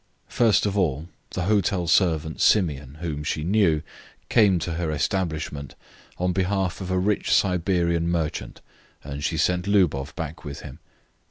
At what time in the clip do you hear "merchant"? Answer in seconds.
8.09-8.61